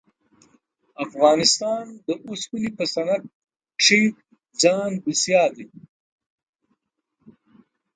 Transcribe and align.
افغانستان 1.05 1.83
د 2.07 2.09
اوسپنې 2.27 2.69
په 2.77 2.83
صنعت 2.93 3.23
کښې 3.79 4.01
ځان 4.61 4.91
بسیا 5.03 5.43
دی. 5.55 5.67